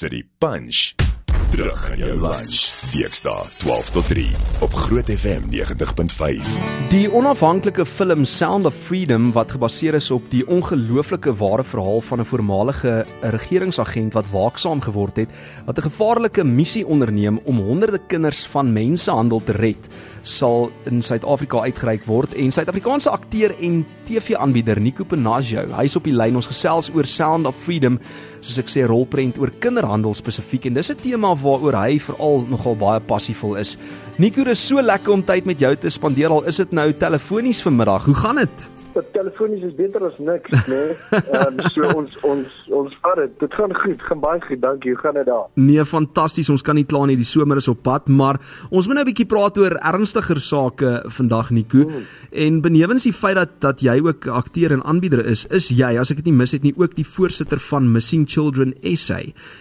City 0.00 0.22
Punch. 0.40 1.09
Terug 1.50 1.90
in 1.90 1.98
jou 1.98 2.12
lunch. 2.14 2.68
Dinsdae 2.92 3.48
12 3.58 3.88
tot 3.90 4.06
3 4.06 4.26
op 4.62 4.74
Groot 4.74 5.08
FM 5.10 5.48
90.5. 5.50 6.52
Die 6.92 7.08
onafhanklike 7.10 7.82
film 7.86 8.22
Sound 8.24 8.68
of 8.70 8.76
Freedom 8.86 9.32
wat 9.34 9.50
gebaseer 9.56 9.98
is 9.98 10.10
op 10.14 10.28
die 10.30 10.44
ongelooflike 10.46 11.34
ware 11.40 11.64
verhaal 11.66 12.00
van 12.06 12.20
'n 12.20 12.24
voormalige 12.24 13.06
regeringsagent 13.20 14.12
wat 14.12 14.30
waaksaam 14.30 14.80
geword 14.80 15.16
het, 15.16 15.28
wat 15.66 15.78
'n 15.78 15.88
gevaarlike 15.90 16.44
missie 16.44 16.86
onderneem 16.86 17.40
om 17.44 17.58
honderde 17.58 18.00
kinders 18.06 18.46
van 18.46 18.72
mensehandel 18.72 19.42
te 19.44 19.52
red, 19.52 19.88
sal 20.22 20.70
in 20.84 21.02
Suid-Afrika 21.02 21.60
uitgereik 21.60 22.04
word 22.04 22.34
en 22.34 22.52
Suid-Afrikaanse 22.52 23.10
akteur 23.10 23.54
en 23.60 23.86
TV-aanbieder 24.04 24.80
Nico 24.80 25.04
Penaggio, 25.04 25.66
hy's 25.76 25.96
op 25.96 26.04
die 26.04 26.14
lyn 26.14 26.34
ons 26.34 26.46
gesels 26.46 26.90
oor 26.94 27.04
Sound 27.04 27.46
of 27.46 27.56
Freedom 27.56 27.98
soos 28.40 28.58
ek 28.58 28.72
sê 28.72 28.84
rolprent 28.88 29.38
oor 29.40 29.52
kinderhandel 29.62 30.14
spesifiek 30.16 30.66
en 30.66 30.74
dis 30.74 30.90
'n 30.90 30.96
tema 30.96 31.34
waaroor 31.42 31.76
hy 31.80 31.98
veral 32.02 32.44
nogal 32.50 32.76
baie 32.80 33.00
passievol 33.00 33.56
is. 33.60 33.76
Nico, 34.20 34.44
dit 34.44 34.54
is 34.56 34.66
so 34.66 34.82
lekker 34.82 35.12
om 35.12 35.24
tyd 35.24 35.46
met 35.48 35.60
jou 35.60 35.72
te 35.76 35.90
spandeer 35.90 36.32
al 36.32 36.44
is 36.50 36.60
dit 36.60 36.72
nou 36.76 36.90
telefonies 36.92 37.62
vanmiddag. 37.64 38.04
Hoe 38.04 38.14
gaan 38.14 38.42
dit? 38.42 38.70
Dat 38.94 39.12
telefonies 39.12 39.62
is 39.64 39.74
beter 39.74 40.04
as 40.04 40.16
niks, 40.18 40.50
né? 40.66 40.68
Nee? 40.68 40.96
Ehm 41.34 41.60
um, 41.60 41.68
so 41.74 41.88
ons 41.94 42.16
ons 42.26 42.56
ons 42.80 42.96
vat 43.02 43.18
dit. 43.20 43.32
Dit 43.42 43.54
gaan 43.58 43.74
goed, 43.82 44.02
gaan 44.08 44.20
baie 44.22 44.40
goed. 44.44 44.60
Dankie. 44.62 44.94
Hoe 44.94 45.00
gaan 45.00 45.18
dit 45.18 45.26
daar? 45.26 45.46
Nee, 45.54 45.84
fantasties. 45.84 46.50
Ons 46.52 46.64
kan 46.66 46.78
nie 46.78 46.86
kla 46.88 47.04
nie. 47.06 47.16
Die 47.20 47.28
somer 47.28 47.60
is 47.60 47.68
op 47.70 47.82
pad, 47.86 48.08
maar 48.08 48.40
ons 48.70 48.86
moet 48.86 48.98
nou 48.98 49.04
'n 49.04 49.10
bietjie 49.10 49.26
praat 49.26 49.58
oor 49.58 49.76
ernstiger 49.92 50.40
sake 50.40 51.04
vandag, 51.06 51.50
Nico. 51.50 51.84
Hmm. 51.84 52.06
En 52.30 52.60
benewens 52.60 53.04
die 53.04 53.12
feit 53.12 53.36
dat 53.36 53.60
dat 53.60 53.80
jy 53.80 54.00
ook 54.00 54.26
akteur 54.26 54.72
en 54.72 54.82
aanbieder 54.84 55.24
is, 55.26 55.46
is 55.46 55.68
jy, 55.68 55.98
as 55.98 56.10
ek 56.10 56.16
dit 56.16 56.30
nie 56.30 56.38
mis 56.40 56.52
het 56.52 56.62
nie, 56.62 56.74
ook 56.76 56.96
die 56.96 57.06
voorsitter 57.06 57.58
van 57.58 57.92
Missing 57.92 58.28
Children 58.28 58.74
SA. 58.94 59.20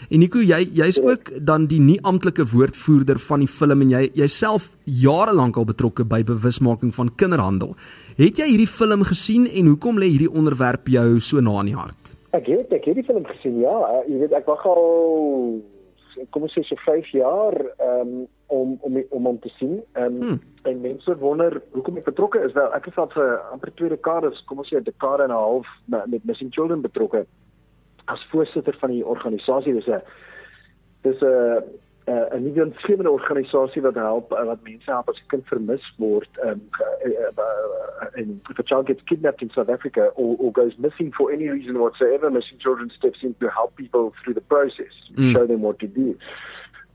En 0.09 0.19
Nico, 0.19 0.39
jy 0.39 0.69
jy's 0.73 0.95
ja. 0.95 1.03
ook 1.03 1.31
dan 1.45 1.67
die 1.67 1.79
nie 1.79 1.99
amptelike 2.01 2.45
woordvoerder 2.45 3.19
van 3.19 3.39
die 3.39 3.47
film 3.47 3.81
en 3.81 3.89
jy 3.89 4.09
jouself 4.13 4.69
jare 4.89 5.33
lank 5.33 5.57
al 5.57 5.65
betrokke 5.65 6.05
by 6.05 6.23
bewusmaking 6.23 6.93
van 6.95 7.11
kinderhandel. 7.15 7.75
Het 8.17 8.41
jy 8.41 8.47
hierdie 8.51 8.67
film 8.67 9.03
gesien 9.07 9.47
en 9.47 9.65
hoekom 9.73 9.99
lê 10.01 10.09
hierdie 10.09 10.31
onderwerp 10.31 10.87
jou 10.87 11.19
so 11.19 11.39
na 11.39 11.59
in 11.61 11.71
die 11.71 11.77
hart? 11.77 12.15
Ek 12.37 12.47
het 12.47 12.73
ek 12.73 12.85
het 12.85 12.95
die 12.99 13.07
film 13.07 13.25
gesien. 13.25 13.59
Ja, 13.61 13.73
uh, 13.73 14.01
jy 14.07 14.19
weet 14.23 14.33
ek 14.37 14.49
wag 14.49 14.65
al 14.65 14.83
kom 16.33 16.43
ons 16.43 16.53
sê 16.53 16.63
so 16.67 16.75
5 16.83 17.11
jaar 17.15 17.55
um, 17.85 18.27
om 18.51 18.77
om 18.81 18.97
om 19.09 19.27
om 19.33 19.39
te 19.39 19.51
sien. 19.57 19.79
Ehm 19.93 20.05
um, 20.05 20.21
hmm. 20.21 20.39
en 20.69 20.81
mense 20.81 21.17
wonder 21.17 21.61
hoekom 21.71 21.97
ek 21.97 22.09
betrokke 22.09 22.41
is. 22.45 22.53
Wel, 22.53 22.73
ek 22.75 22.89
is 22.91 22.97
al 22.97 23.11
vir 23.13 23.37
amper 23.53 23.71
twee 23.75 23.89
dekades, 23.89 24.41
kom 24.45 24.59
ons 24.63 24.71
sê 24.71 24.77
'n 24.79 24.89
dekade 24.89 25.23
en 25.23 25.31
'n 25.31 25.43
half 25.43 25.67
met 25.87 26.25
Missing 26.25 26.53
Children 26.53 26.81
betrokke 26.81 27.25
as 28.05 28.25
voorsitter 28.31 28.75
van 28.81 28.89
die 28.89 29.05
organisasie. 29.05 29.73
Dis 29.73 29.87
'n 29.87 30.01
dis 31.01 31.21
'n 31.21 31.63
uh, 32.09 32.35
'n 32.35 32.43
nuwe 32.43 32.63
ontskiemende 32.63 33.11
organisasie 33.11 33.81
wat 33.81 33.95
help 33.95 34.31
uh, 34.31 34.43
wat 34.51 34.61
mense 34.63 34.91
help 34.91 35.09
as 35.09 35.21
'n 35.21 35.27
kind 35.27 35.47
vermis 35.47 35.93
word 35.97 36.29
um, 36.43 36.61
uh, 36.81 37.31
uh, 37.37 38.21
in 38.21 38.41
if 38.49 38.59
a 38.59 38.63
child 38.63 38.85
gets 38.85 39.03
kidnapped 39.03 39.41
in 39.41 39.49
South 39.49 39.69
Africa 39.69 40.11
or, 40.15 40.35
or 40.37 40.51
goes 40.51 40.75
missing 40.77 41.13
for 41.13 41.31
any 41.31 41.47
reason 41.49 41.73
whatsoever 41.79 42.31
missing 42.31 42.59
children 42.59 42.89
steps 42.97 43.23
in 43.23 43.35
to 43.39 43.47
help 43.47 43.75
people 43.75 44.13
through 44.23 44.33
the 44.33 44.47
process 44.53 44.93
mm. 45.15 45.33
show 45.33 45.45
them 45.45 45.61
what 45.61 45.79
to 45.79 45.87
do. 45.87 46.15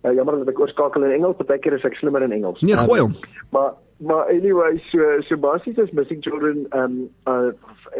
Uh, 0.04 0.12
jammer 0.14 0.38
dat 0.38 0.48
ek 0.48 0.60
oorskakel 0.60 1.04
in 1.04 1.16
Engels 1.18 1.36
baie 1.36 1.58
keer 1.58 1.74
is 1.78 1.84
ek 1.84 1.94
slimmer 1.96 2.22
in 2.22 2.32
Engels. 2.32 2.60
Nee 2.60 2.76
gooi 2.76 3.00
hom. 3.00 3.14
Um, 3.14 3.20
maar 3.50 3.72
maar 3.98 4.26
anyway 4.26 4.82
so 4.90 5.20
so 5.20 5.36
basies 5.36 5.78
is 5.78 5.92
missing 5.92 6.22
children 6.22 6.66
um 6.72 7.08
uh, 7.26 7.52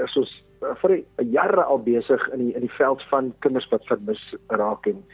so 0.07 0.25
vir 0.83 1.03
jare 1.31 1.63
al 1.65 1.79
besig 1.79 2.29
in 2.33 2.39
die 2.39 2.55
in 2.55 2.67
die 2.67 2.77
veld 2.79 3.03
van 3.13 3.33
kinders 3.39 3.69
wat 3.71 3.87
vermis 3.87 4.23
raak 4.49 4.87
en 4.87 5.05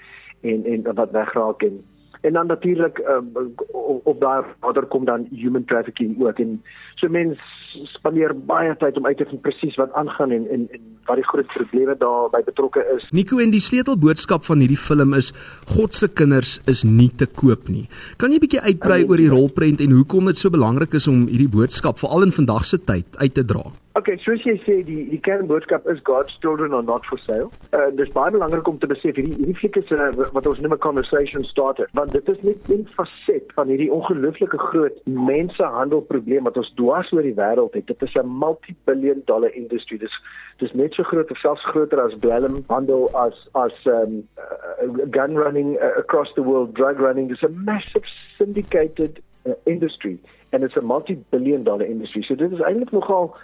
en 0.40 0.64
en 0.64 0.94
wat 0.94 1.10
wegraak 1.10 1.62
en 1.62 1.84
en 2.20 2.32
dan 2.32 2.46
natuurlik 2.46 2.98
um, 2.98 3.54
op 4.02 4.20
daar 4.20 4.44
watter 4.60 4.86
kom 4.86 5.04
dan 5.04 5.26
human 5.30 5.64
trafficking 5.64 6.22
ook 6.22 6.38
en 6.38 6.62
so 6.94 7.08
mense 7.08 7.40
spandeer 7.70 8.44
baie 8.44 8.76
tyd 8.76 8.96
om 8.96 9.06
uit 9.06 9.16
te 9.16 9.24
vind 9.24 9.40
presies 9.40 9.76
wat 9.76 9.92
aangaan 9.92 10.30
en 10.30 10.48
en 10.48 10.68
en 10.70 10.98
wat 11.06 11.16
die 11.16 11.26
groot 11.26 11.46
probleme 11.54 11.96
daarbey 11.98 12.42
betrokke 12.46 12.84
is. 12.96 13.08
Nico 13.10 13.38
en 13.38 13.50
die 13.50 13.62
sleutelboodskap 13.62 14.44
van 14.44 14.60
hierdie 14.60 14.80
film 14.80 15.14
is 15.14 15.32
God 15.74 15.94
se 15.94 16.08
kinders 16.08 16.58
is 16.66 16.84
nie 16.84 17.10
te 17.16 17.26
koop 17.26 17.68
nie. 17.68 17.88
Kan 18.16 18.32
jy 18.32 18.40
bietjie 18.42 18.64
uitbrei 18.64 19.04
oor 19.04 19.20
die 19.20 19.30
rolprent 19.32 19.80
en 19.80 19.96
hoekom 19.96 20.26
dit 20.26 20.38
so 20.38 20.50
belangrik 20.50 20.94
is 20.94 21.08
om 21.08 21.26
hierdie 21.28 21.50
boodskap 21.50 21.98
veral 21.98 22.28
in 22.28 22.32
vandag 22.32 22.64
se 22.64 22.78
tyd 22.78 23.06
uit 23.18 23.34
te 23.34 23.44
dra? 23.44 23.70
Okay, 23.98 24.14
soos 24.22 24.44
jy 24.46 24.52
sê, 24.62 24.74
die 24.86 25.00
die 25.10 25.18
kernboodskap 25.26 25.88
is 25.90 25.98
God's 26.06 26.36
children 26.40 26.72
are 26.78 26.86
not 26.86 27.04
for 27.10 27.18
sale. 27.24 27.48
Uh 27.74 27.88
dis 27.98 28.12
baie 28.14 28.30
belangrik 28.30 28.68
om 28.70 28.78
te 28.78 28.86
besef 28.88 29.18
hierdie 29.18 29.34
hierdie 29.34 29.56
fliek 29.58 29.78
is 29.80 29.90
'n 29.90 29.98
uh, 30.04 30.28
wat 30.36 30.46
ons 30.46 30.60
noem 30.62 30.76
'n 30.76 30.84
conversation 30.84 31.42
starter, 31.48 31.90
want 31.98 32.12
dit 32.14 32.28
is 32.28 32.38
net 32.46 32.70
'n 32.70 32.86
faset 32.94 33.50
van 33.58 33.66
hierdie 33.66 33.90
ongelooflike 33.90 34.60
groot 34.70 34.96
mensehandelprobleem 35.04 36.46
wat 36.46 36.56
ons 36.56 36.72
dwars 36.78 37.10
oor 37.12 37.26
die 37.26 37.34
wêreld 37.34 37.74
het. 37.74 37.86
Dit 37.86 38.02
is 38.02 38.14
'n 38.14 38.30
multi-billion 38.44 39.22
dollar 39.26 39.50
industry. 39.54 39.98
Dis 39.98 40.14
dis 40.58 40.72
net 40.72 40.89
so 40.94 41.02
groot 41.02 41.30
of 41.30 41.38
selfs 41.38 41.62
groter 41.62 42.00
as 42.00 42.12
dwelmhandel 42.24 43.10
as 43.14 43.34
as 43.54 43.72
um 43.86 44.28
uh, 44.38 45.06
gun 45.10 45.34
running 45.34 45.76
uh, 45.80 45.98
across 45.98 46.28
the 46.34 46.42
world, 46.42 46.74
drug 46.74 47.00
running. 47.00 47.30
It's 47.30 47.42
a 47.42 47.48
massive 47.48 48.04
syndicated 48.38 49.22
uh, 49.46 49.52
industry 49.66 50.18
and 50.52 50.64
it's 50.64 50.76
a 50.76 50.82
multi-billion 50.82 51.64
dollar 51.64 51.84
industry. 51.84 52.24
So 52.28 52.34
dit 52.34 52.52
is 52.52 52.60
eintlik 52.60 52.92
nogal 52.92 53.36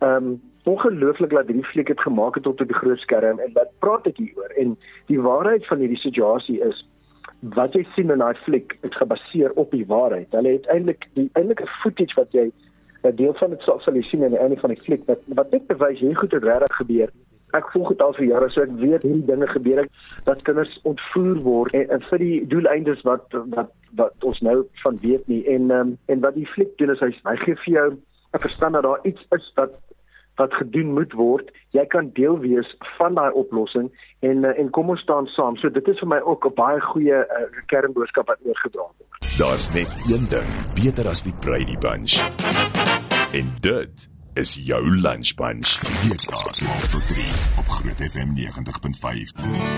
um, 0.00 0.40
ongelooflik 0.64 1.30
dat 1.30 1.46
hierdie 1.46 1.64
fliek 1.64 1.88
het 1.88 2.00
gemaak 2.00 2.34
het 2.34 2.46
op 2.46 2.58
die 2.58 2.74
groot 2.74 2.98
skerm 2.98 3.40
en 3.40 3.52
wat 3.54 3.72
praat 3.78 4.06
ek 4.10 4.18
hieroor? 4.22 4.52
En 4.58 4.76
die 5.06 5.20
waarheid 5.20 5.66
van 5.66 5.78
hierdie 5.84 6.00
situasie 6.02 6.60
is 6.64 6.82
wat 7.56 7.76
jy 7.76 7.84
sien 7.94 8.10
in 8.10 8.22
daai 8.22 8.34
fliek 8.46 8.78
is 8.86 8.96
gebaseer 8.96 9.52
op 9.60 9.70
die 9.70 9.86
waarheid. 9.86 10.32
Hulle 10.34 10.56
het 10.56 10.66
eintlik 10.72 11.06
die 11.18 11.28
eintlike 11.38 11.68
footage 11.82 12.16
wat 12.18 12.32
jy 12.34 12.48
'n 13.02 13.16
deel 13.16 13.34
van 13.34 13.50
dit 13.50 13.60
sal 13.60 13.80
sal 13.80 13.94
jy 13.94 14.02
sien 14.02 14.24
aan 14.24 14.36
die 14.36 14.42
einde 14.42 14.60
van 14.60 14.70
die 14.70 14.82
fliek 14.82 15.06
wat 15.06 15.20
wat 15.26 15.50
net 15.50 15.66
bewys 15.66 16.00
hoe 16.00 16.14
goed 16.14 16.30
dit 16.30 16.44
regtig 16.44 16.76
gebeur. 16.76 17.10
Ek 17.52 17.70
volg 17.72 17.88
dit 17.88 18.02
al 18.02 18.12
vir 18.12 18.26
jare 18.26 18.50
so 18.50 18.62
ek 18.62 18.74
weet 18.80 19.02
hierdie 19.02 19.26
dinge 19.26 19.46
gebeur 19.46 19.78
ek 19.84 19.90
dat 20.24 20.42
kinders 20.42 20.80
ontvoer 20.82 21.40
word 21.42 21.74
en, 21.74 21.90
en 21.90 22.02
vir 22.10 22.18
die 22.18 22.46
doeleindes 22.46 23.02
wat 23.02 23.26
wat 23.54 23.72
wat 23.96 24.24
ons 24.24 24.40
nou 24.40 24.66
van 24.82 24.98
weet 25.00 25.28
nie 25.28 25.44
en 25.46 25.70
um, 25.70 25.98
en 26.06 26.20
wat 26.20 26.34
die 26.34 26.48
fliek 26.54 26.76
doen 26.78 26.90
is 26.90 27.00
hy 27.00 27.12
hy 27.24 27.36
gee 27.44 27.56
vir 27.64 27.74
jou 27.74 27.88
'n 28.36 28.44
verstand 28.48 28.74
dat 28.74 28.82
daar 28.82 29.00
iets 29.02 29.26
is 29.30 29.52
wat 29.54 29.72
wat 30.36 30.54
gedoen 30.54 30.92
moet 30.92 31.12
word. 31.12 31.50
Jy 31.70 31.86
kan 31.86 32.10
deel 32.12 32.38
wees 32.38 32.76
van 32.98 33.14
daai 33.14 33.32
oplossing 33.32 33.90
en 34.20 34.44
eh, 34.44 34.58
en 34.60 34.70
kom 34.70 34.90
ons 34.92 35.00
staan 35.00 35.26
saam. 35.26 35.56
So 35.56 35.72
dit 35.72 35.88
is 35.88 35.98
vir 35.98 36.08
my 36.08 36.20
ook 36.20 36.46
'n 36.46 36.54
baie 36.54 36.80
goeie 36.80 37.18
uh, 37.24 37.44
kernboodskap 37.66 38.26
wat 38.26 38.38
oorgedra 38.44 38.86
word. 38.98 39.38
Daar's 39.38 39.72
net 39.74 39.90
een 40.12 40.28
ding 40.28 40.48
beter 40.74 41.08
as 41.08 41.22
die 41.22 41.34
Brady 41.40 41.76
Bunch. 41.78 42.20
En 43.36 43.48
dit 43.60 44.08
is 44.32 44.54
jou 44.64 44.96
lunch 44.96 45.34
bunch. 45.34 45.80
Hier 46.02 46.20
staan 46.20 46.38
op 46.96 47.02
3 47.08 47.24
op 47.58 47.68
Groot 47.68 48.00
FM 48.10 48.30
90.5. 48.36 49.76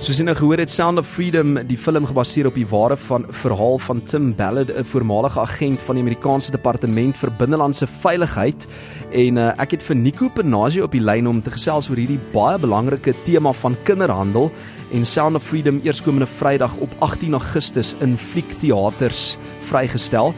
Soos 0.00 0.16
jy 0.16 0.24
nou 0.24 0.34
gehoor 0.38 0.62
het 0.62 0.72
Sound 0.72 0.98
of 0.98 1.08
Freedom, 1.08 1.58
die 1.68 1.76
film 1.76 2.06
gebaseer 2.08 2.48
op 2.48 2.56
die 2.56 2.66
ware 2.68 2.96
van 2.96 3.26
verhaal 3.42 3.76
van 3.78 4.00
Tim 4.08 4.30
Ballard, 4.36 4.72
'n 4.72 4.84
voormalige 4.84 5.40
agent 5.40 5.80
van 5.80 5.94
die 5.94 6.04
Amerikaanse 6.04 6.50
Departement 6.50 7.16
vir 7.16 7.32
Binnelandse 7.32 7.86
Veiligheid. 7.86 8.66
En 9.12 9.36
uh, 9.36 9.52
ek 9.60 9.70
het 9.70 9.82
vir 9.82 9.96
Nico 9.96 10.28
Penaggio 10.28 10.84
op 10.84 10.92
die 10.92 11.04
lyn 11.04 11.28
om 11.28 11.40
te 11.40 11.50
gesels 11.50 11.90
oor 11.90 12.00
hierdie 12.00 12.20
baie 12.32 12.58
belangrike 12.58 13.14
tema 13.24 13.52
van 13.52 13.76
kinderhandel 13.84 14.50
en 14.92 15.06
Sound 15.06 15.36
of 15.36 15.44
Freedom 15.44 15.80
eerskomende 15.84 16.26
Vrydag 16.26 16.76
op 16.76 16.90
18 16.98 17.32
Augustus 17.32 17.94
in 18.00 18.18
Fliekteaters 18.18 19.36
vrygestel. 19.68 20.34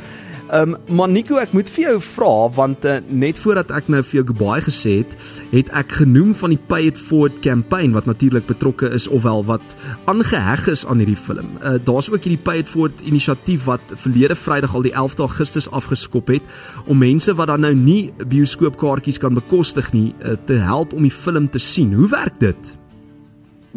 Ehm 0.46 0.76
um, 0.76 0.96
Manico, 0.96 1.40
ek 1.42 1.50
moet 1.56 1.70
vir 1.74 1.82
jou 1.82 1.94
vra 2.14 2.46
want 2.54 2.84
uh, 2.86 3.00
net 3.10 3.38
voordat 3.42 3.72
ek 3.74 3.88
nou 3.90 3.98
vir 4.06 4.20
jou 4.20 4.22
goodbye 4.28 4.62
gesê 4.62 4.92
het, 5.00 5.16
het 5.50 5.72
ek 5.74 5.96
genoem 6.04 6.30
van 6.38 6.54
die 6.54 6.60
Pay 6.70 6.92
It 6.92 7.00
Forward 7.08 7.40
campaign 7.42 7.96
wat 7.96 8.06
natuurlik 8.06 8.46
betrokke 8.46 8.92
is 8.94 9.08
ofwel 9.10 9.42
wat 9.48 9.74
aangeheg 10.06 10.68
is 10.70 10.86
aan 10.86 11.02
hierdie 11.02 11.18
film. 11.18 11.50
Uh, 11.58 11.74
Daar's 11.82 12.12
ook 12.12 12.22
hierdie 12.22 12.44
Pay 12.46 12.62
It 12.62 12.70
Forward 12.70 13.02
inisiatief 13.02 13.66
wat 13.66 13.96
verlede 14.06 14.38
Vrydag 14.38 14.78
al 14.78 14.86
die 14.86 14.94
11de 14.94 15.26
Augustus 15.26 15.70
afgeskop 15.74 16.30
het 16.30 16.56
om 16.86 17.02
mense 17.02 17.34
wat 17.34 17.50
dan 17.50 17.66
nou 17.66 17.74
nie 17.74 18.12
bioskoopkaartjies 18.22 19.18
kan 19.18 19.34
bekostig 19.34 19.90
nie 19.98 20.12
uh, 20.22 20.38
te 20.46 20.62
help 20.62 20.94
om 20.94 21.02
die 21.02 21.14
film 21.14 21.50
te 21.50 21.58
sien. 21.58 21.90
Hoe 21.98 22.10
werk 22.14 22.38
dit? 22.38 22.76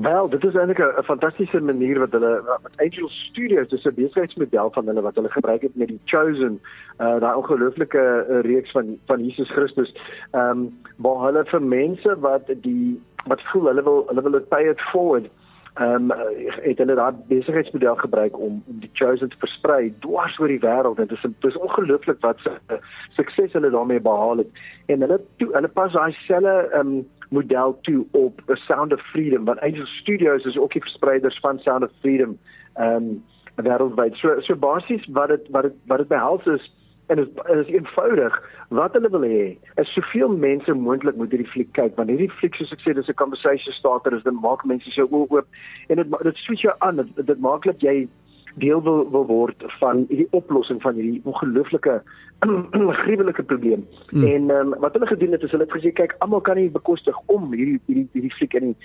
Wel, 0.01 0.30
dit 0.30 0.44
is 0.44 0.56
eintlik 0.56 0.80
'n 0.80 1.04
fantastiese 1.04 1.62
manier 1.62 2.00
wat 2.00 2.12
hulle 2.12 2.60
met 2.63 2.81
Angel 2.86 3.10
Studios, 3.10 3.68
dis 3.68 3.84
'n 3.86 3.94
besigheidsmodel 3.94 4.72
van 4.72 4.86
hulle 4.86 5.01
wat 5.01 5.16
hulle 5.16 5.31
gebruik 5.31 5.62
het 5.62 5.75
met 5.75 5.88
die 5.88 6.01
Chosen, 6.06 6.62
uh 7.00 7.19
daai 7.19 7.36
ongelooflike 7.36 8.25
uh, 8.30 8.40
reeks 8.40 8.72
van 8.72 8.98
van 9.06 9.25
Jesus 9.25 9.50
Christus. 9.50 9.96
Ehm 10.31 10.50
um, 10.50 10.80
waar 10.96 11.25
hulle 11.25 11.46
vir 11.46 11.62
mense 11.62 12.19
wat 12.19 12.46
die 12.48 13.01
wat 13.25 13.42
voel 13.42 13.66
hulle 13.66 13.84
wil 13.84 14.04
hulle 14.07 14.22
wil 14.22 14.40
pay 14.40 14.63
it 14.69 14.81
forward. 14.81 15.28
Ehm 15.74 16.12
um, 16.12 16.18
het 16.62 16.78
hulle 16.78 16.95
daai 16.95 17.13
besigheidsmodel 17.28 17.95
gebruik 17.95 18.40
om 18.40 18.63
om 18.68 18.80
die 18.80 18.92
Chosen 18.94 19.30
te 19.30 19.38
versprei 19.40 19.94
dwars 20.00 20.40
oor 20.40 20.48
die 20.48 20.60
wêreld. 20.60 20.95
Dit 20.98 21.12
is 21.12 21.25
dis 21.40 21.57
ongelooflik 21.57 22.19
wat 22.19 22.40
uh, 22.48 22.78
sukses 23.10 23.54
hulle 23.54 23.69
daarmee 23.69 24.00
behaal 24.00 24.38
het. 24.38 24.52
En 24.86 25.02
hulle 25.02 25.22
to, 25.38 25.52
hulle 25.52 25.68
pas 25.68 25.92
daai 25.92 26.12
selle 26.12 26.69
ehm 26.72 26.88
um, 26.88 27.07
model 27.30 27.78
toe 27.81 28.06
op 28.12 28.42
A 28.50 28.56
Sound 28.56 28.94
of 28.94 29.02
Freedom 29.12 29.46
want 29.46 29.60
Angel 29.60 29.86
Studios 29.86 30.46
is 30.46 30.58
ook 30.58 30.74
die 30.74 30.81
verspreiders 30.81 31.40
van 31.40 31.60
Sound 31.60 31.84
of 31.84 31.92
Freedom 32.00 32.38
ehm 32.74 32.96
um, 32.96 33.24
wêreldwyd. 33.60 34.16
So 34.16 34.40
so 34.42 34.56
basies 34.56 35.06
wat 35.12 35.28
dit 35.28 35.48
wat 35.52 35.64
dit 35.64 35.74
wat 35.86 35.98
dit 35.98 36.08
behels 36.08 36.46
is 36.46 36.72
en 37.10 37.20
is, 37.20 37.28
is 37.58 37.68
eenvoudig 37.74 38.36
wat 38.68 38.94
hulle 38.94 39.10
wil 39.10 39.26
hê 39.26 39.58
is 39.81 39.94
soveel 39.94 40.36
mense 40.44 40.74
moontlik 40.74 41.18
moet 41.18 41.34
hierdie 41.34 41.52
fliek 41.52 41.72
kyk 41.78 41.98
want 41.98 42.12
hierdie 42.14 42.31
fliek 42.40 42.56
soos 42.56 42.74
ek 42.76 42.84
sê 42.86 42.94
dis 42.94 43.10
'n 43.10 43.22
conversation 43.22 43.74
starter 43.74 44.16
is 44.18 44.24
dit 44.24 44.42
maak 44.46 44.66
mense 44.72 44.94
so 44.96 45.08
oop 45.10 45.48
en 45.90 46.02
dit 46.02 46.18
dit 46.30 46.42
switch 46.46 46.66
jou 46.68 46.76
aan 46.80 47.02
dit, 47.02 47.26
dit 47.31 47.40
maak 47.48 47.66
dat 47.66 47.81
jy 47.81 48.08
deel 48.56 48.81
wil, 48.84 49.10
wil 49.12 49.25
word 49.25 49.63
van 49.80 50.06
hierdie 50.07 50.28
oplossing 50.31 50.81
van 50.81 50.96
hierdie 50.96 51.22
ongelooflike 51.24 52.01
gruwelike 53.04 53.44
probleem. 53.44 53.88
Hmm. 54.10 54.25
En 54.25 54.50
um, 54.50 54.75
wat 54.80 54.94
hulle 54.94 55.07
gedoen 55.07 55.31
het 55.31 55.44
is 55.44 55.51
hulle 55.51 55.68
het 55.68 55.78
gesê 55.78 55.94
kyk 55.94 56.16
almal 56.19 56.42
kan 56.42 56.56
nie 56.56 56.69
bekostig 56.69 57.16
om 57.25 57.54
hierdie 57.54 57.80
hierdie 57.86 58.07
hierdie 58.13 58.36
fliek 58.38 58.54
in 58.54 58.72
die 58.72 58.75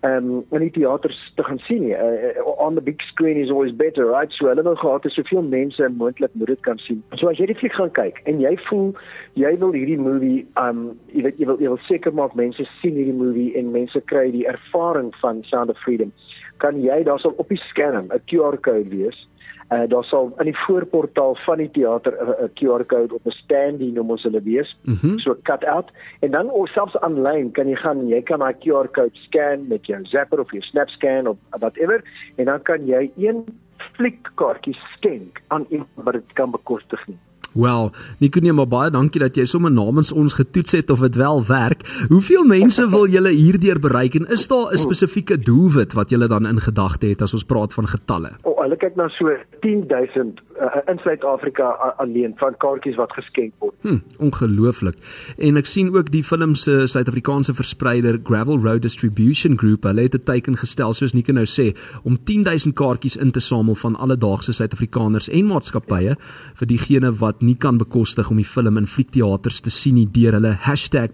ehm 0.00 0.26
um, 0.30 0.44
in 0.54 0.60
die 0.60 0.70
teaters 0.70 1.32
te 1.34 1.42
gaan 1.42 1.58
sien 1.58 1.80
nie. 1.82 1.94
Uh, 1.94 2.46
on 2.46 2.74
the 2.74 2.80
big 2.80 3.00
screen 3.00 3.36
is 3.36 3.50
always 3.50 3.74
better, 3.74 4.06
right? 4.06 4.32
So 4.32 4.46
hulle 4.46 4.62
wil 4.62 4.76
gehad 4.76 5.02
het 5.02 5.12
soveel 5.12 5.42
mense 5.42 5.88
moontlik 5.88 6.30
moet 6.32 6.46
dit 6.46 6.60
kan 6.60 6.78
sien. 6.78 7.02
So 7.10 7.28
as 7.28 7.38
jy 7.38 7.48
die 7.50 7.56
fliek 7.58 7.74
gaan 7.74 7.90
kyk 7.90 8.20
en 8.30 8.38
jy 8.40 8.54
voel 8.68 8.92
jy 9.34 9.56
wil 9.58 9.74
hierdie 9.74 9.98
movie 9.98 10.46
ehm 10.54 10.84
um, 10.84 10.84
jy 11.10 11.24
weet 11.26 11.42
jy 11.42 11.50
wil 11.50 11.58
jy 11.58 11.72
wil 11.74 11.82
seker 11.88 12.14
maak 12.14 12.38
mense 12.38 12.68
sien 12.78 12.94
hierdie 12.94 13.18
movie 13.24 13.50
en 13.58 13.74
mense 13.74 14.04
kry 14.12 14.28
die 14.30 14.46
ervaring 14.46 15.10
van 15.24 15.42
Sound 15.50 15.74
of 15.74 15.82
Freedom 15.82 16.14
kan 16.62 16.78
jy 16.82 17.02
daar 17.06 17.20
sal 17.20 17.34
op 17.36 17.48
die 17.48 17.60
skerm 17.70 18.12
'n 18.12 18.22
QR 18.30 18.60
code 18.60 18.88
wees. 18.88 19.28
Uh 19.70 19.84
daar 19.88 20.04
sal 20.04 20.32
in 20.38 20.44
die 20.44 20.58
voorportaal 20.66 21.36
van 21.44 21.58
die 21.58 21.70
teater 21.70 22.14
'n 22.16 22.50
QR 22.54 22.84
code 22.86 23.14
op 23.14 23.26
'n 23.26 23.30
standie 23.44 23.92
noem 23.92 24.10
ons 24.10 24.22
hulle 24.22 24.42
wees. 24.42 24.76
Mm 24.82 24.98
-hmm. 25.00 25.18
So 25.18 25.36
cut 25.42 25.64
out 25.64 25.90
en 26.20 26.30
dan 26.30 26.50
of 26.50 26.68
selfs 26.68 26.96
aanlyn 27.00 27.50
kan 27.50 27.68
jy 27.68 27.76
gaan 27.76 28.08
jy 28.08 28.22
kan 28.22 28.38
daai 28.38 28.54
QR 28.58 28.88
code 28.90 29.16
scan 29.26 29.68
met 29.68 29.86
jou 29.86 30.04
Zapper 30.04 30.40
of 30.40 30.50
jou 30.50 30.62
SnapScan 30.62 31.26
of 31.26 31.36
whatever 31.50 32.02
en 32.36 32.44
dan 32.44 32.62
kan 32.62 32.86
jy 32.86 33.10
een 33.16 33.44
fliekkaartjie 33.76 34.76
skenk 34.96 35.42
aan 35.48 35.66
iemand 35.68 35.90
wat 35.94 36.12
dit 36.12 36.32
kan 36.32 36.50
bekostig 36.50 37.06
nie. 37.06 37.18
Wel, 37.58 37.90
Nico 38.18 38.40
nee, 38.40 38.52
maar 38.52 38.68
baie 38.70 38.90
dankie 38.94 39.18
dat 39.18 39.34
jy 39.34 39.42
sommer 39.50 39.72
namens 39.74 40.12
ons 40.14 40.36
getoets 40.38 40.76
het 40.78 40.90
of 40.94 41.00
dit 41.02 41.16
wel 41.18 41.40
werk. 41.48 41.80
Hoeveel 42.08 42.44
mense 42.46 42.84
wil 42.90 43.08
julle 43.10 43.32
hierdeur 43.34 43.80
bereik 43.82 44.14
en 44.14 44.28
is 44.30 44.46
daar 44.46 44.70
'n 44.72 44.78
spesifieke 44.78 45.38
doelwit 45.38 45.92
wat 45.92 46.10
julle 46.10 46.28
dan 46.28 46.46
in 46.46 46.60
gedagte 46.60 47.06
het 47.06 47.22
as 47.22 47.34
ons 47.34 47.44
praat 47.44 47.74
van 47.74 47.86
getalle? 47.86 48.30
O, 48.42 48.50
oh, 48.50 48.62
hulle 48.62 48.76
kyk 48.76 48.94
na 48.96 49.08
so 49.08 49.26
10000 49.60 50.40
uh, 50.60 50.66
in 50.86 50.98
Suid-Afrika 50.98 51.94
alleen 51.96 52.34
van 52.36 52.54
kaartjies 52.56 52.96
wat 52.96 53.12
geskenk 53.12 53.52
word. 53.58 53.74
Hm, 53.82 53.98
ongelooflik. 54.18 54.94
En 55.38 55.56
ek 55.56 55.66
sien 55.66 55.90
ook 55.96 56.10
die 56.10 56.24
film 56.24 56.54
se 56.54 56.86
Suid-Afrikaanse 56.86 57.54
verspreider 57.54 58.20
Gravel 58.22 58.58
Road 58.62 58.82
Distribution 58.82 59.58
Group, 59.58 59.82
hulle 59.82 60.06
het 60.06 60.14
'n 60.14 60.22
teiken 60.24 60.56
gestel 60.56 60.92
soos 60.92 61.12
Nico 61.12 61.32
nou 61.32 61.46
sê 61.46 61.74
om 62.02 62.16
10000 62.24 62.74
kaartjies 62.74 63.16
in 63.16 63.30
te 63.30 63.40
samel 63.40 63.74
van 63.74 63.96
alledaagse 63.96 64.52
Suid-Afrikaners 64.52 65.28
en 65.28 65.46
maatskappye 65.46 66.16
vir 66.54 66.66
diegene 66.66 67.12
wat 67.12 67.42
nie 67.48 67.56
kan 67.56 67.78
bekostig 67.80 68.30
om 68.30 68.36
die 68.40 68.46
film 68.46 68.76
in 68.76 68.86
fliekteaters 68.86 69.62
te 69.64 69.70
sien 69.72 69.96
nie 69.96 70.08
deur 70.12 70.36
hulle 70.36 70.54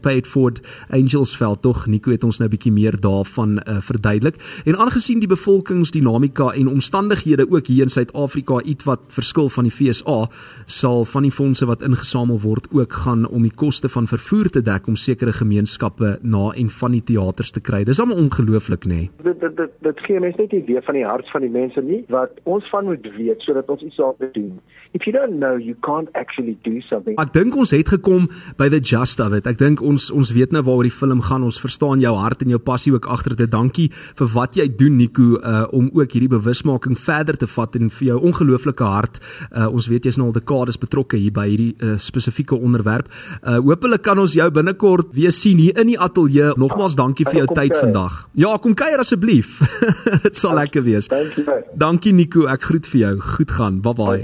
#paidforwardangelsveld 0.03 1.63
tog 1.63 1.87
Nico 1.87 2.11
het 2.11 2.25
ons 2.25 2.39
nou 2.39 2.49
'n 2.49 2.51
bietjie 2.51 2.73
meer 2.73 3.01
daarvan 3.01 3.59
uh, 3.59 3.81
verduidelik. 3.81 4.37
En 4.67 4.77
aangesien 4.77 5.21
die 5.21 5.29
bevolkingsdinamika 5.29 6.53
en 6.55 6.69
omstandighede 6.69 7.51
ook 7.51 7.67
hier 7.67 7.83
in 7.83 7.91
Suid-Afrika 7.91 8.61
ietwat 8.63 9.01
verskil 9.09 9.49
van 9.49 9.65
die 9.65 9.73
FSA 9.73 10.29
sal 10.67 11.05
van 11.05 11.23
die 11.23 11.31
fondse 11.31 11.67
wat 11.67 11.83
ingesamel 11.83 12.41
word 12.41 12.67
ook 12.73 12.93
gaan 12.93 13.27
om 13.29 13.43
die 13.43 13.55
koste 13.55 13.89
van 13.89 14.07
vervoer 14.07 14.51
te 14.51 14.63
dek 14.63 14.87
om 14.87 14.97
sekere 14.97 15.33
gemeenskappe 15.33 16.19
na 16.23 16.51
en 16.51 16.71
van 16.71 16.93
die 16.93 17.03
teaters 17.03 17.51
te 17.51 17.61
kry. 17.61 17.85
Dis 17.85 18.01
almal 18.01 18.17
ongelooflik 18.17 18.85
nê 18.85 18.95
nee. 18.95 19.11
dit 19.23 19.41
dit 19.41 19.57
dit 19.57 19.71
dit 19.81 20.01
gee 20.07 20.21
mense 20.21 20.41
net 20.41 20.53
'n 20.53 20.57
idee 20.57 20.81
van 20.83 20.95
die 20.95 21.05
hart 21.05 21.31
van 21.31 21.41
die 21.41 21.51
mense 21.51 21.81
nie 21.81 22.05
wat 22.09 22.31
ons 22.43 22.69
van 22.71 22.85
moet 22.85 23.07
weet 23.17 23.41
sodat 23.41 23.69
ons 23.69 23.83
iets 23.83 23.97
daarop 23.97 24.29
doen. 24.33 24.61
If 24.93 25.05
you 25.05 25.13
don't 25.19 25.39
know 25.39 25.59
you 25.59 25.75
can't 25.81 26.09
actually 26.15 26.57
do 26.65 26.81
something. 26.89 27.17
Ek 27.21 27.33
dink 27.35 27.57
ons 27.57 27.73
het 27.75 27.89
gekom 27.89 28.29
by 28.59 28.69
the 28.73 28.81
just 28.81 29.21
of 29.21 29.35
it. 29.37 29.47
Ek 29.51 29.59
dink 29.61 29.83
ons 29.85 30.11
ons 30.15 30.33
weet 30.35 30.55
nou 30.55 30.63
waaroor 30.67 30.89
die 30.89 30.95
film 30.95 31.23
gaan. 31.25 31.45
Ons 31.47 31.61
verstaan 31.63 32.03
jou 32.03 32.15
hart 32.19 32.45
en 32.45 32.55
jou 32.55 32.61
passie 32.63 32.93
ook 32.95 33.09
agter 33.11 33.37
dit. 33.39 33.51
Dankie 33.51 33.91
vir 33.93 34.31
wat 34.35 34.59
jy 34.59 34.69
doen 34.71 34.99
Nico 34.99 35.39
uh 35.41 35.65
om 35.75 35.89
ook 35.95 36.13
hierdie 36.15 36.31
bewusmaking 36.31 36.97
verder 37.01 37.37
te 37.41 37.47
vat 37.51 37.77
en 37.79 37.89
vir 37.91 38.07
jou 38.13 38.19
ongelooflike 38.31 38.85
hart. 38.85 39.21
Uh 39.51 39.69
ons 39.73 39.89
weet 39.91 40.07
jy's 40.09 40.19
nou 40.21 40.29
al 40.31 40.37
dekades 40.37 40.79
betrokke 40.81 41.19
hier 41.21 41.35
by 41.35 41.47
hierdie 41.49 41.73
uh, 41.81 41.97
spesifieke 41.99 42.57
onderwerp. 42.57 43.11
Uh 43.43 43.59
hoopelik 43.65 44.05
kan 44.07 44.19
ons 44.21 44.37
jou 44.37 44.49
binnekort 44.55 45.13
weer 45.17 45.33
sien 45.35 45.59
hier 45.59 45.79
in 45.81 45.93
die 45.93 45.99
ateljee. 45.99 46.55
Nogmaals 46.61 46.97
dankie 46.99 47.27
vir 47.29 47.43
jou 47.43 47.49
tyd 47.55 47.77
vandag. 47.79 48.25
Ja, 48.39 48.57
kom 48.59 48.75
kuier 48.79 49.03
asseblief. 49.03 49.59
Dit 50.27 50.37
sal 50.39 50.57
lekker 50.59 50.85
wees. 50.87 51.09
Dankie. 51.11 51.47
Dankie 51.75 52.13
Nico. 52.13 52.47
Ek 52.51 52.69
groet 52.69 52.87
vir 52.93 53.01
jou. 53.01 53.15
Goed 53.35 53.55
gaan. 53.57 53.81
Bye 53.85 53.95
bye. 53.99 54.23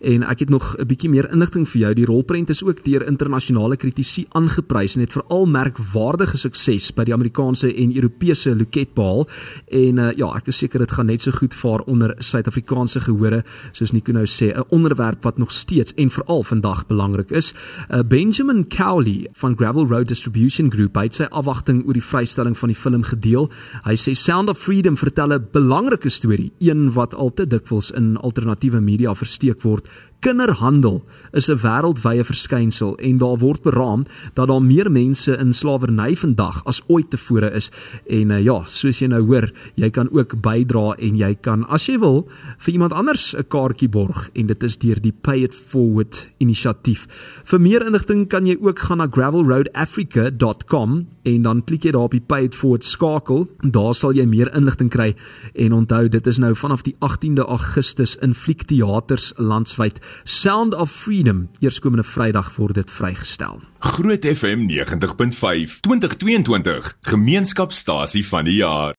En 0.00 0.25
ek 0.28 0.44
het 0.44 0.50
nog 0.50 0.76
'n 0.78 0.86
bietjie 0.86 1.10
meer 1.10 1.30
inligting 1.32 1.68
vir 1.68 1.80
jou. 1.80 1.94
Die 1.94 2.04
rolprent 2.04 2.50
is 2.50 2.62
ook 2.64 2.84
deur 2.84 3.06
internasionale 3.06 3.76
kritici 3.76 4.26
aangeprys 4.30 4.96
en 4.96 5.00
het 5.00 5.12
veral 5.12 5.46
merkwaardige 5.46 6.36
sukses 6.36 6.94
by 6.94 7.04
die 7.04 7.14
Amerikaanse 7.14 7.74
en 7.74 7.94
Europese 7.94 8.56
loket 8.56 8.94
behaal. 8.94 9.28
En 9.70 9.98
uh, 9.98 10.12
ja, 10.16 10.34
ek 10.36 10.46
is 10.46 10.58
seker 10.58 10.78
dit 10.78 10.90
gaan 10.90 11.06
net 11.06 11.22
so 11.22 11.30
goed 11.30 11.54
vaar 11.54 11.80
onder 11.86 12.14
Suid-Afrikaanse 12.18 13.00
gehore 13.00 13.44
soos 13.72 13.92
Nico 13.92 14.12
nou 14.12 14.26
sê, 14.26 14.52
'n 14.52 14.64
onderwerp 14.70 15.22
wat 15.22 15.38
nog 15.38 15.52
steeds 15.52 15.94
en 15.94 16.10
veral 16.10 16.42
vandag 16.42 16.86
belangrik 16.86 17.30
is. 17.30 17.54
Uh, 17.90 18.02
Benjamin 18.02 18.68
Cowley 18.68 19.28
van 19.32 19.56
Gravel 19.56 19.86
Road 19.86 20.08
Distribution 20.08 20.70
Group 20.72 20.94
het 20.94 21.14
sy 21.14 21.24
afwagting 21.30 21.86
oor 21.86 21.92
die 21.92 22.02
vrystelling 22.02 22.56
van 22.58 22.68
die 22.68 22.76
film 22.76 23.02
gedeel. 23.02 23.50
Hy 23.84 23.94
sê 23.94 24.14
Sound 24.14 24.48
of 24.48 24.58
Freedom 24.58 24.96
vertel 24.96 25.32
'n 25.32 25.48
belangrike 25.52 26.08
storie, 26.08 26.52
een 26.58 26.92
wat 26.92 27.14
al 27.14 27.32
te 27.32 27.46
dikwels 27.46 27.90
in 27.90 28.16
alternatiewe 28.16 28.80
media 28.80 29.14
versteek 29.14 29.62
word 29.62 29.88
Kinderhandel 30.20 31.04
is 31.32 31.48
'n 31.48 31.60
wêreldwye 31.60 32.24
verskynsel 32.24 32.96
en 32.96 33.18
daar 33.18 33.38
word 33.38 33.62
beraam 33.62 34.04
dat 34.34 34.48
daar 34.48 34.62
meer 34.62 34.90
mense 34.90 35.36
in 35.36 35.52
slawerny 35.52 36.16
vandag 36.16 36.64
as 36.64 36.82
ooit 36.86 37.10
tevore 37.10 37.52
is 37.52 37.70
en 38.06 38.30
uh, 38.30 38.42
ja, 38.42 38.62
soos 38.66 39.00
jy 39.00 39.08
nou 39.08 39.22
hoor, 39.22 39.52
jy 39.74 39.90
kan 39.90 40.08
ook 40.10 40.40
bydra 40.40 40.96
en 40.98 41.16
jy 41.16 41.36
kan 41.40 41.66
as 41.68 41.86
jy 41.86 41.98
wil 41.98 42.28
vir 42.58 42.72
iemand 42.72 42.92
anders 42.92 43.36
'n 43.36 43.44
kaartjie 43.48 43.88
borg 43.88 44.30
en 44.34 44.46
dit 44.46 44.62
is 44.62 44.78
deur 44.78 45.00
die 45.00 45.12
Pay 45.12 45.44
It 45.44 45.54
Forward 45.54 46.30
inisiatief. 46.38 47.06
Vir 47.44 47.60
meer 47.60 47.86
inligting 47.86 48.28
kan 48.28 48.46
jy 48.46 48.56
ook 48.60 48.78
gaan 48.78 48.98
na 48.98 49.06
gravelroadafrica.com 49.06 51.06
en 51.22 51.42
dan 51.42 51.64
klik 51.64 51.84
jy 51.84 51.92
daar 51.92 52.08
op 52.08 52.10
die 52.10 52.20
Pay 52.20 52.44
It 52.44 52.54
Forward 52.54 52.84
skakel. 52.84 53.48
Daar 53.60 53.94
sal 53.94 54.12
jy 54.12 54.26
meer 54.26 54.54
inligting 54.54 54.90
kry 54.90 55.14
en 55.54 55.72
onthou 55.72 56.08
dit 56.08 56.26
is 56.26 56.38
nou 56.38 56.54
vanaf 56.54 56.82
die 56.82 56.96
18de 57.00 57.46
Augustus 57.46 58.16
in 58.22 58.34
Fliekteaters 58.34 59.32
landwyd. 59.36 60.00
Sound 60.22 60.74
of 60.74 60.90
Freedom 60.90 61.48
eerskomende 61.58 62.04
Vrydag 62.04 62.52
word 62.56 62.74
dit 62.74 62.90
vrygestel. 62.90 63.60
Groot 63.78 64.24
FM 64.24 64.66
90.5 64.68 65.80
2022 65.80 66.96
Gemeenskapstasie 67.00 68.26
van 68.28 68.44
die 68.44 68.54
jaar. 68.54 68.94